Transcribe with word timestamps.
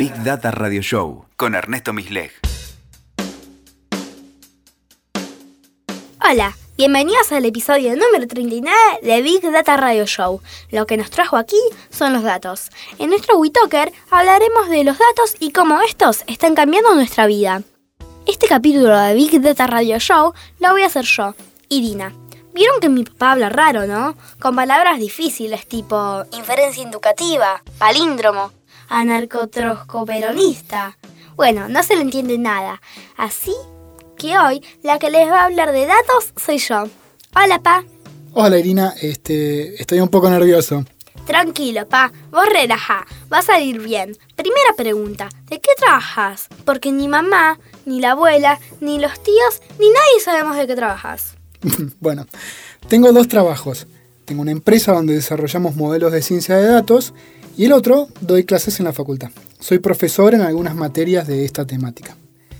Big 0.00 0.14
Data 0.24 0.50
Radio 0.50 0.80
Show 0.80 1.26
con 1.36 1.54
Ernesto 1.54 1.92
Misleg. 1.92 2.32
Hola, 6.26 6.56
bienvenidos 6.78 7.30
al 7.32 7.44
episodio 7.44 7.94
número 7.96 8.26
39 8.26 8.74
de 9.02 9.20
Big 9.20 9.42
Data 9.42 9.76
Radio 9.76 10.06
Show. 10.06 10.40
Lo 10.70 10.86
que 10.86 10.96
nos 10.96 11.10
trajo 11.10 11.36
aquí 11.36 11.60
son 11.90 12.14
los 12.14 12.22
datos. 12.22 12.70
En 12.98 13.10
nuestro 13.10 13.36
WeTalker 13.36 13.92
hablaremos 14.10 14.70
de 14.70 14.84
los 14.84 14.96
datos 14.96 15.36
y 15.38 15.52
cómo 15.52 15.82
estos 15.82 16.24
están 16.26 16.54
cambiando 16.54 16.94
nuestra 16.94 17.26
vida. 17.26 17.60
Este 18.26 18.46
capítulo 18.46 18.98
de 18.98 19.12
Big 19.12 19.38
Data 19.42 19.66
Radio 19.66 19.98
Show 19.98 20.32
lo 20.60 20.72
voy 20.72 20.80
a 20.80 20.86
hacer 20.86 21.04
yo, 21.04 21.34
Irina. 21.68 22.14
Vieron 22.54 22.80
que 22.80 22.88
mi 22.88 23.04
papá 23.04 23.32
habla 23.32 23.50
raro, 23.50 23.86
¿no? 23.86 24.16
Con 24.40 24.56
palabras 24.56 24.98
difíciles 24.98 25.66
tipo 25.66 26.24
inferencia 26.32 26.88
educativa, 26.88 27.62
palíndromo, 27.78 28.50
anarcotroscoperonista. 28.90 30.98
Bueno, 31.36 31.70
no 31.70 31.82
se 31.82 31.96
le 31.96 32.02
entiende 32.02 32.36
nada. 32.36 32.82
Así 33.16 33.54
que 34.18 34.38
hoy 34.38 34.62
la 34.82 34.98
que 34.98 35.08
les 35.08 35.26
va 35.30 35.40
a 35.40 35.46
hablar 35.46 35.72
de 35.72 35.86
datos 35.86 36.34
soy 36.36 36.58
yo. 36.58 36.84
Hola, 37.34 37.62
pa. 37.62 37.84
Hola, 38.32 38.58
Irina. 38.58 38.92
Este, 39.00 39.80
estoy 39.80 40.00
un 40.00 40.08
poco 40.08 40.28
nervioso. 40.28 40.84
Tranquilo, 41.26 41.88
pa. 41.88 42.12
Vos 42.30 42.46
relaja. 42.52 43.06
Va 43.32 43.38
a 43.38 43.42
salir 43.42 43.80
bien. 43.80 44.16
Primera 44.36 44.74
pregunta. 44.76 45.28
¿De 45.48 45.60
qué 45.60 45.70
trabajas? 45.78 46.48
Porque 46.64 46.92
ni 46.92 47.08
mamá, 47.08 47.58
ni 47.86 48.00
la 48.00 48.12
abuela, 48.12 48.60
ni 48.80 48.98
los 48.98 49.22
tíos, 49.22 49.62
ni 49.78 49.88
nadie 49.88 50.20
sabemos 50.22 50.56
de 50.56 50.66
qué 50.66 50.76
trabajas. 50.76 51.36
bueno, 52.00 52.26
tengo 52.88 53.12
dos 53.12 53.28
trabajos. 53.28 53.86
Tengo 54.24 54.42
una 54.42 54.52
empresa 54.52 54.92
donde 54.92 55.14
desarrollamos 55.14 55.76
modelos 55.76 56.12
de 56.12 56.22
ciencia 56.22 56.56
de 56.56 56.66
datos 56.66 57.14
y 57.56 57.64
el 57.66 57.72
otro 57.72 58.08
doy 58.20 58.44
clases 58.44 58.78
en 58.80 58.86
la 58.86 58.92
facultad. 58.92 59.30
Soy 59.58 59.78
profesor 59.78 60.34
en 60.34 60.40
algunas 60.40 60.74
materias 60.74 61.26
de 61.26 61.44
esta 61.44 61.66
temática. 61.66 62.16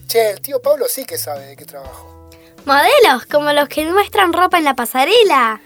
Che, 0.07 0.31
el 0.31 0.41
tío 0.41 0.61
Pablo 0.61 0.87
sí 0.89 1.05
que 1.05 1.19
sabe 1.19 1.47
de 1.47 1.57
qué 1.57 1.65
trabajo. 1.65 2.29
Modelos, 2.67 3.27
como 3.31 3.53
los 3.53 3.69
que 3.69 3.91
muestran 3.91 4.33
ropa 4.33 4.59
en 4.59 4.65
la 4.65 4.75
pasarela. 4.75 5.61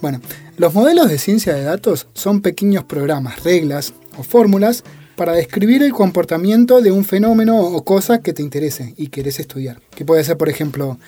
Bueno, 0.00 0.20
los 0.58 0.74
modelos 0.74 1.08
de 1.08 1.18
ciencia 1.18 1.54
de 1.54 1.64
datos 1.64 2.08
son 2.12 2.42
pequeños 2.42 2.84
programas, 2.84 3.42
reglas 3.42 3.94
o 4.18 4.22
fórmulas 4.22 4.84
para 5.16 5.32
describir 5.32 5.82
el 5.82 5.92
comportamiento 5.92 6.82
de 6.82 6.92
un 6.92 7.04
fenómeno 7.04 7.58
o 7.58 7.84
cosa 7.84 8.20
que 8.20 8.34
te 8.34 8.42
interese 8.42 8.94
y 8.96 9.08
querés 9.08 9.40
estudiar. 9.40 9.80
Que 9.94 10.04
puede 10.04 10.22
ser, 10.24 10.36
por 10.36 10.50
ejemplo, 10.50 10.98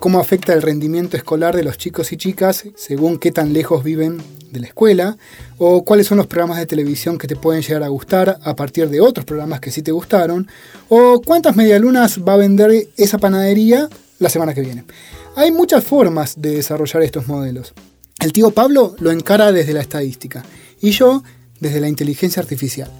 cómo 0.00 0.18
afecta 0.18 0.52
el 0.52 0.62
rendimiento 0.62 1.16
escolar 1.16 1.54
de 1.54 1.62
los 1.62 1.78
chicos 1.78 2.12
y 2.12 2.16
chicas 2.16 2.64
según 2.74 3.18
qué 3.18 3.30
tan 3.30 3.52
lejos 3.52 3.84
viven 3.84 4.18
de 4.52 4.60
la 4.60 4.66
escuela, 4.66 5.16
o 5.58 5.84
cuáles 5.84 6.06
son 6.06 6.18
los 6.18 6.26
programas 6.26 6.58
de 6.58 6.66
televisión 6.66 7.18
que 7.18 7.26
te 7.26 7.36
pueden 7.36 7.62
llegar 7.62 7.82
a 7.82 7.88
gustar 7.88 8.38
a 8.42 8.54
partir 8.54 8.88
de 8.88 9.00
otros 9.00 9.24
programas 9.24 9.60
que 9.60 9.70
sí 9.70 9.82
te 9.82 9.90
gustaron, 9.90 10.46
o 10.88 11.20
cuántas 11.22 11.56
medialunas 11.56 12.20
va 12.20 12.34
a 12.34 12.36
vender 12.36 12.88
esa 12.96 13.18
panadería 13.18 13.88
la 14.18 14.28
semana 14.28 14.54
que 14.54 14.60
viene. 14.60 14.84
Hay 15.34 15.50
muchas 15.50 15.82
formas 15.82 16.40
de 16.40 16.56
desarrollar 16.56 17.02
estos 17.02 17.26
modelos. 17.26 17.72
El 18.20 18.32
tío 18.32 18.50
Pablo 18.50 18.94
lo 19.00 19.10
encara 19.10 19.50
desde 19.50 19.72
la 19.72 19.80
estadística 19.80 20.44
y 20.80 20.90
yo 20.90 21.22
desde 21.58 21.80
la 21.80 21.88
inteligencia 21.88 22.42
artificial. 22.42 22.90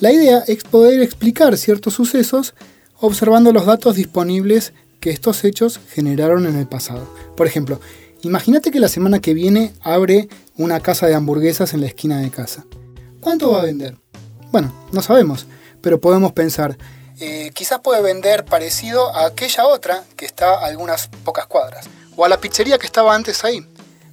La 0.00 0.12
idea 0.12 0.44
es 0.46 0.62
poder 0.62 1.02
explicar 1.02 1.56
ciertos 1.56 1.94
sucesos 1.94 2.54
observando 3.00 3.52
los 3.52 3.66
datos 3.66 3.96
disponibles 3.96 4.72
que 5.00 5.10
estos 5.10 5.44
hechos 5.44 5.80
generaron 5.90 6.46
en 6.46 6.56
el 6.56 6.66
pasado. 6.66 7.06
Por 7.36 7.46
ejemplo, 7.46 7.80
imagínate 8.26 8.70
que 8.70 8.80
la 8.80 8.88
semana 8.88 9.20
que 9.20 9.34
viene 9.34 9.72
abre 9.80 10.28
una 10.56 10.80
casa 10.80 11.06
de 11.06 11.14
hamburguesas 11.14 11.74
en 11.74 11.80
la 11.80 11.86
esquina 11.86 12.20
de 12.20 12.30
casa. 12.30 12.64
¿Cuánto 13.20 13.52
va 13.52 13.60
a 13.60 13.64
vender? 13.64 13.96
Bueno, 14.52 14.72
no 14.92 15.02
sabemos, 15.02 15.46
pero 15.80 16.00
podemos 16.00 16.32
pensar, 16.32 16.76
eh, 17.18 17.50
quizás 17.54 17.80
puede 17.80 18.02
vender 18.02 18.44
parecido 18.44 19.14
a 19.14 19.26
aquella 19.26 19.66
otra 19.66 20.04
que 20.16 20.26
está 20.26 20.50
a 20.50 20.66
algunas 20.66 21.08
pocas 21.24 21.46
cuadras, 21.46 21.88
o 22.14 22.24
a 22.24 22.28
la 22.28 22.40
pizzería 22.40 22.78
que 22.78 22.86
estaba 22.86 23.14
antes 23.14 23.44
ahí. 23.44 23.66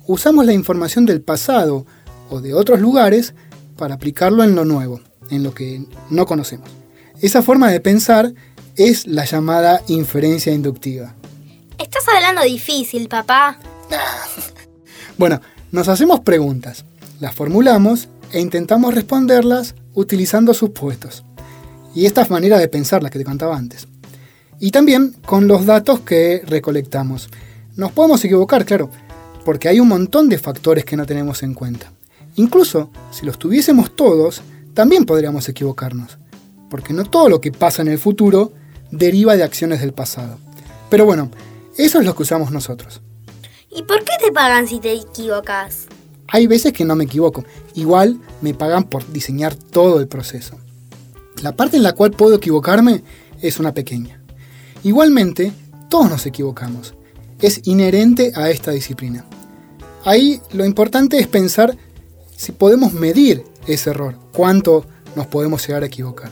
Usamos 0.07 0.45
la 0.45 0.53
información 0.53 1.05
del 1.05 1.21
pasado 1.21 1.85
o 2.29 2.39
de 2.39 2.53
otros 2.53 2.79
lugares 2.79 3.33
para 3.77 3.95
aplicarlo 3.95 4.43
en 4.43 4.55
lo 4.55 4.65
nuevo, 4.65 5.01
en 5.29 5.43
lo 5.43 5.53
que 5.53 5.85
no 6.09 6.25
conocemos. 6.25 6.69
Esa 7.21 7.41
forma 7.41 7.71
de 7.71 7.79
pensar 7.79 8.33
es 8.75 9.05
la 9.05 9.25
llamada 9.25 9.81
inferencia 9.87 10.51
inductiva. 10.53 11.15
Estás 11.77 12.03
hablando 12.07 12.41
difícil, 12.43 13.07
papá. 13.07 13.59
bueno, 15.17 15.41
nos 15.71 15.87
hacemos 15.87 16.21
preguntas, 16.21 16.85
las 17.19 17.35
formulamos 17.35 18.09
e 18.31 18.39
intentamos 18.39 18.93
responderlas 18.93 19.75
utilizando 19.93 20.53
supuestos. 20.53 21.23
Y 21.95 22.05
esta 22.05 22.25
manera 22.29 22.57
de 22.57 22.67
pensar, 22.67 23.03
la 23.03 23.09
que 23.09 23.19
te 23.19 23.25
contaba 23.25 23.55
antes. 23.55 23.87
Y 24.59 24.71
también 24.71 25.15
con 25.25 25.47
los 25.47 25.65
datos 25.65 26.01
que 26.01 26.41
recolectamos. 26.45 27.29
Nos 27.75 27.91
podemos 27.91 28.23
equivocar, 28.23 28.65
claro, 28.65 28.89
porque 29.45 29.67
hay 29.67 29.79
un 29.79 29.87
montón 29.87 30.29
de 30.29 30.37
factores 30.37 30.85
que 30.85 30.97
no 30.97 31.05
tenemos 31.05 31.43
en 31.43 31.53
cuenta. 31.53 31.91
Incluso 32.35 32.89
si 33.11 33.25
los 33.25 33.37
tuviésemos 33.37 33.95
todos, 33.95 34.41
también 34.73 35.05
podríamos 35.05 35.47
equivocarnos, 35.49 36.17
porque 36.69 36.93
no 36.93 37.05
todo 37.05 37.29
lo 37.29 37.41
que 37.41 37.51
pasa 37.51 37.81
en 37.81 37.89
el 37.89 37.99
futuro 37.99 38.53
deriva 38.91 39.35
de 39.35 39.43
acciones 39.43 39.81
del 39.81 39.93
pasado. 39.93 40.37
Pero 40.89 41.05
bueno, 41.05 41.29
eso 41.77 41.99
es 41.99 42.05
lo 42.05 42.15
que 42.15 42.23
usamos 42.23 42.51
nosotros. 42.51 43.01
¿Y 43.75 43.83
por 43.83 44.03
qué 44.03 44.13
te 44.19 44.31
pagan 44.31 44.67
si 44.67 44.79
te 44.79 44.93
equivocas? 44.93 45.87
Hay 46.27 46.47
veces 46.47 46.73
que 46.73 46.85
no 46.85 46.95
me 46.95 47.05
equivoco. 47.05 47.43
Igual 47.73 48.19
me 48.41 48.53
pagan 48.53 48.83
por 48.83 49.11
diseñar 49.11 49.55
todo 49.55 49.99
el 49.99 50.07
proceso. 50.07 50.57
La 51.41 51.55
parte 51.55 51.77
en 51.77 51.83
la 51.83 51.93
cual 51.93 52.11
puedo 52.11 52.35
equivocarme 52.35 53.03
es 53.41 53.59
una 53.59 53.73
pequeña. 53.73 54.21
Igualmente, 54.83 55.51
todos 55.89 56.09
nos 56.09 56.25
equivocamos. 56.25 56.93
Es 57.39 57.61
inherente 57.65 58.31
a 58.35 58.49
esta 58.49 58.71
disciplina. 58.71 59.25
Ahí 60.05 60.39
lo 60.51 60.65
importante 60.65 61.19
es 61.19 61.27
pensar 61.27 61.75
si 62.35 62.51
podemos 62.51 62.93
medir 62.93 63.43
ese 63.67 63.89
error, 63.89 64.15
cuánto 64.33 64.85
nos 65.15 65.27
podemos 65.27 65.65
llegar 65.65 65.83
a 65.83 65.87
equivocar. 65.87 66.31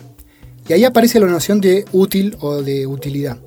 Y 0.67 0.73
ahí 0.73 0.83
aparece 0.83 1.19
la 1.19 1.27
noción 1.27 1.59
de 1.59 1.85
útil 1.91 2.37
o 2.39 2.61
de 2.61 2.85
utilidad. 2.85 3.39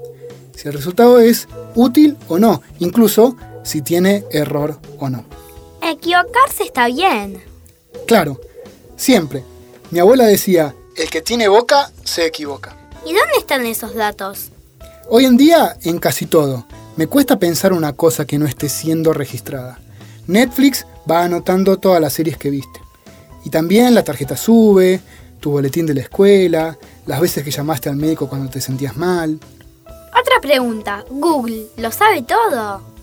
Si 0.56 0.68
el 0.68 0.74
resultado 0.74 1.20
es 1.20 1.48
útil 1.74 2.16
o 2.28 2.38
no, 2.38 2.62
incluso 2.78 3.36
si 3.64 3.82
tiene 3.82 4.24
error 4.30 4.78
o 4.98 5.10
no. 5.10 5.24
Equivocarse 5.82 6.62
está 6.62 6.86
bien. 6.86 7.42
Claro, 8.06 8.40
siempre. 8.96 9.42
Mi 9.90 9.98
abuela 9.98 10.24
decía, 10.24 10.74
el 10.96 11.10
que 11.10 11.20
tiene 11.20 11.48
boca 11.48 11.90
se 12.04 12.26
equivoca. 12.26 12.76
¿Y 13.04 13.12
dónde 13.12 13.38
están 13.38 13.66
esos 13.66 13.94
datos? 13.94 14.50
Hoy 15.08 15.24
en 15.24 15.36
día, 15.36 15.76
en 15.82 15.98
casi 15.98 16.26
todo. 16.26 16.66
Me 16.96 17.06
cuesta 17.08 17.38
pensar 17.38 17.72
una 17.72 17.92
cosa 17.92 18.24
que 18.24 18.38
no 18.38 18.46
esté 18.46 18.68
siendo 18.68 19.12
registrada. 19.12 19.80
Netflix 20.26 20.86
va 21.10 21.24
anotando 21.24 21.78
todas 21.78 22.00
las 22.00 22.12
series 22.12 22.38
que 22.38 22.50
viste. 22.50 22.80
Y 23.44 23.50
también 23.50 23.94
la 23.94 24.04
tarjeta 24.04 24.36
sube, 24.36 25.00
tu 25.40 25.50
boletín 25.50 25.84
de 25.84 25.94
la 25.94 26.00
escuela, 26.00 26.78
las 27.06 27.20
veces 27.20 27.44
que 27.44 27.50
llamaste 27.50 27.90
al 27.90 27.96
médico 27.96 28.28
cuando 28.28 28.50
te 28.50 28.60
sentías 28.60 28.96
mal. 28.96 29.38
Otra 29.86 30.40
pregunta, 30.40 31.04
¿Google 31.10 31.66
lo 31.76 31.90
sabe 31.90 32.22
todo? 32.22 32.93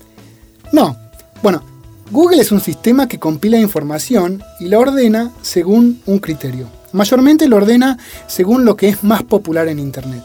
No. 0.71 0.95
Bueno, 1.41 1.63
Google 2.11 2.41
es 2.41 2.51
un 2.51 2.61
sistema 2.61 3.07
que 3.07 3.19
compila 3.19 3.57
información 3.57 4.43
y 4.59 4.65
la 4.65 4.79
ordena 4.79 5.31
según 5.41 6.01
un 6.05 6.19
criterio. 6.19 6.67
Mayormente 6.93 7.47
lo 7.47 7.57
ordena 7.57 7.97
según 8.27 8.65
lo 8.65 8.75
que 8.75 8.89
es 8.89 9.03
más 9.03 9.23
popular 9.23 9.67
en 9.67 9.79
Internet. 9.79 10.23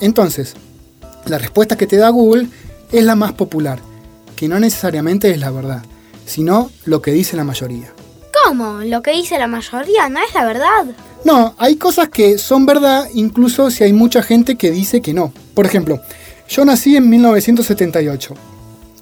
Entonces, 0.00 0.54
la 1.26 1.38
respuesta 1.38 1.76
que 1.76 1.86
te 1.86 1.96
da 1.96 2.08
Google 2.08 2.48
es 2.92 3.04
la 3.04 3.14
más 3.14 3.32
popular, 3.32 3.80
que 4.36 4.48
no 4.48 4.58
necesariamente 4.58 5.30
es 5.30 5.38
la 5.38 5.50
verdad, 5.50 5.82
sino 6.24 6.70
lo 6.86 7.02
que 7.02 7.12
dice 7.12 7.36
la 7.36 7.44
mayoría. 7.44 7.92
¿Cómo? 8.44 8.80
¿Lo 8.84 9.02
que 9.02 9.10
dice 9.10 9.38
la 9.38 9.46
mayoría 9.46 10.08
no 10.08 10.20
es 10.20 10.32
la 10.34 10.46
verdad? 10.46 10.86
No, 11.24 11.54
hay 11.58 11.76
cosas 11.76 12.08
que 12.08 12.38
son 12.38 12.64
verdad 12.64 13.06
incluso 13.12 13.70
si 13.70 13.84
hay 13.84 13.92
mucha 13.92 14.22
gente 14.22 14.56
que 14.56 14.70
dice 14.70 15.02
que 15.02 15.12
no. 15.12 15.32
Por 15.54 15.66
ejemplo, 15.66 16.00
yo 16.48 16.64
nací 16.64 16.96
en 16.96 17.10
1978. 17.10 18.34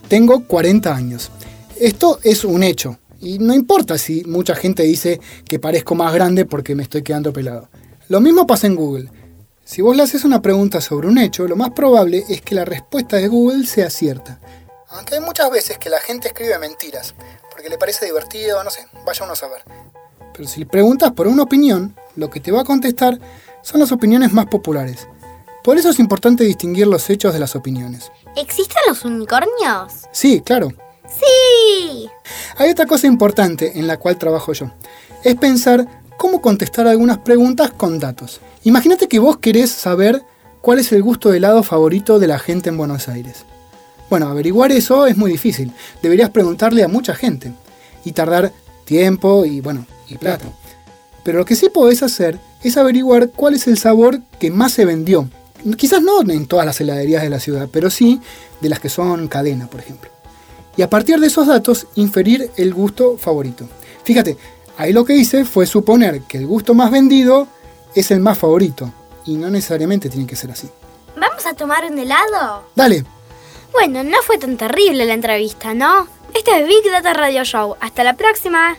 Tengo 0.09 0.47
40 0.47 0.95
años. 0.95 1.33
Esto 1.81 2.21
es 2.23 2.45
un 2.45 2.63
hecho. 2.63 2.99
Y 3.21 3.39
no 3.39 3.55
importa 3.55 3.99
si 3.99 4.23
mucha 4.25 4.55
gente 4.55 4.85
dice 4.85 5.21
que 5.49 5.59
parezco 5.59 5.97
más 5.97 6.15
grande 6.15 6.45
porque 6.45 6.77
me 6.77 6.85
estoy 6.85 7.03
quedando 7.03 7.33
pelado. 7.33 7.69
Lo 8.09 8.21
mismo 8.21 8.47
pasa 8.47 8.69
en 8.69 8.77
Google. 8.77 9.11
Si 9.65 9.83
vos 9.83 9.97
le 9.97 10.05
haces 10.05 10.25
una 10.25 10.41
pregunta 10.41 10.81
sobre 10.81 11.09
un 11.09 11.19
hecho, 11.19 11.49
lo 11.49 11.57
más 11.57 11.71
probable 11.71 12.25
es 12.29 12.41
que 12.41 12.55
la 12.55 12.65
respuesta 12.65 13.17
de 13.17 13.27
Google 13.27 13.67
sea 13.67 13.91
cierta. 13.91 14.39
Aunque 14.91 15.17
hay 15.17 15.21
muchas 15.21 15.51
veces 15.51 15.77
que 15.79 15.91
la 15.91 15.99
gente 15.99 16.29
escribe 16.29 16.57
mentiras, 16.61 17.17
porque 17.51 17.69
le 17.69 17.77
parece 17.77 18.07
divertido, 18.07 18.63
no 18.63 18.71
sé, 18.71 18.87
vaya 19.05 19.25
uno 19.25 19.33
a 19.33 19.37
saber. 19.37 19.63
Pero 20.33 20.49
si 20.49 20.61
le 20.61 20.67
preguntas 20.67 21.11
por 21.11 21.27
una 21.27 21.43
opinión, 21.43 21.97
lo 22.15 22.31
que 22.31 22.39
te 22.39 22.53
va 22.53 22.61
a 22.61 22.65
contestar 22.65 23.19
son 23.63 23.81
las 23.81 23.91
opiniones 23.91 24.33
más 24.33 24.47
populares. 24.47 25.09
Por 25.65 25.77
eso 25.77 25.91
es 25.91 25.99
importante 25.99 26.45
distinguir 26.45 26.87
los 26.87 27.11
hechos 27.11 27.33
de 27.33 27.41
las 27.41 27.57
opiniones. 27.57 28.13
¿Existen 28.37 28.83
los 28.87 29.03
unicornios? 29.07 30.05
Sí, 30.13 30.43
claro. 30.43 30.69
Sí. 31.09 32.07
Hay 32.59 32.71
otra 32.71 32.85
cosa 32.85 33.07
importante 33.07 33.79
en 33.79 33.87
la 33.87 33.97
cual 33.97 34.19
trabajo 34.19 34.53
yo. 34.53 34.71
Es 35.25 35.37
pensar 35.37 35.87
cómo 36.19 36.43
contestar 36.43 36.87
algunas 36.87 37.19
preguntas 37.19 37.71
con 37.71 37.99
datos. 37.99 38.41
Imagínate 38.65 39.09
que 39.09 39.19
vos 39.19 39.39
querés 39.39 39.71
saber 39.71 40.23
cuál 40.61 40.81
es 40.81 40.93
el 40.93 41.03
gusto 41.03 41.31
de 41.31 41.39
helado 41.39 41.63
favorito 41.63 42.19
de 42.19 42.27
la 42.27 42.39
gente 42.39 42.69
en 42.69 42.77
Buenos 42.77 43.09
Aires. 43.09 43.47
Bueno, 44.11 44.29
averiguar 44.29 44.71
eso 44.71 45.07
es 45.07 45.17
muy 45.17 45.31
difícil. 45.33 45.73
Deberías 46.03 46.29
preguntarle 46.29 46.85
a 46.85 46.89
mucha 46.89 47.15
gente 47.15 47.53
y 48.05 48.13
tardar 48.13 48.53
tiempo 48.85 49.47
y 49.47 49.63
bueno, 49.63 49.87
y 50.09 50.19
plata. 50.19 50.45
Pero 51.25 51.39
lo 51.39 51.45
que 51.47 51.57
sí 51.57 51.71
podés 51.71 52.03
hacer 52.03 52.39
es 52.63 52.77
averiguar 52.77 53.31
cuál 53.31 53.55
es 53.55 53.67
el 53.67 53.79
sabor 53.79 54.21
que 54.39 54.51
más 54.51 54.73
se 54.73 54.85
vendió. 54.85 55.29
Quizás 55.77 56.03
no 56.03 56.21
en 56.23 56.47
todas 56.47 56.67
las 56.67 56.81
heladerías 56.81 57.23
de 57.23 57.31
la 57.31 57.41
ciudad, 57.41 57.69
pero 57.71 57.91
sí 57.91 58.21
de 58.61 58.69
las 58.69 58.81
que 58.81 58.89
son 58.89 59.29
cadena, 59.29 59.67
por 59.69 59.81
ejemplo. 59.81 60.11
Y 60.77 60.83
a 60.83 60.91
partir 60.91 61.19
de 61.19 61.27
esos 61.27 61.47
datos, 61.47 61.87
inferir 61.95 62.51
el 62.57 62.75
gusto 62.75 63.17
favorito. 63.17 63.67
Fíjate, 64.05 64.37
ahí 64.77 64.93
lo 64.93 65.05
que 65.05 65.17
hice 65.17 65.45
fue 65.45 65.67
suponer 65.67 66.23
que 66.23 66.39
el 66.39 66.47
gusto 66.47 66.75
más 66.75 66.91
vendido 66.91 67.49
es 67.95 68.11
el 68.11 68.21
más 68.21 68.39
favorito. 68.39 68.93
Y 69.25 69.37
no 69.37 69.51
necesariamente 69.51 70.09
tiene 70.09 70.27
que 70.27 70.37
ser 70.37 70.51
así. 70.51 70.69
¿Vamos 71.17 71.47
a 71.47 71.55
tomar 71.55 71.85
un 71.91 71.99
helado? 71.99 72.65
Dale. 72.75 73.05
Bueno, 73.73 74.05
no 74.05 74.19
fue 74.23 74.39
tan 74.39 74.57
terrible 74.57 75.05
la 75.05 75.15
entrevista, 75.15 75.75
¿no? 75.75 76.07
Este 76.35 76.61
es 76.61 76.67
Big 76.67 76.91
Data 76.91 77.15
Radio 77.15 77.45
Show. 77.45 77.77
Hasta 77.81 78.05
la 78.05 78.15
próxima. 78.15 78.77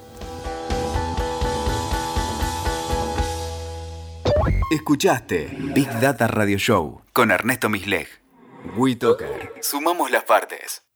Escuchaste 4.69 5.49
Big 5.73 5.87
Data 6.01 6.27
Radio 6.27 6.57
Show 6.57 7.01
con 7.13 7.31
Ernesto 7.31 7.69
Misleg. 7.69 8.09
WeToker. 8.75 9.53
Sumamos 9.61 10.11
las 10.11 10.25
partes. 10.25 10.86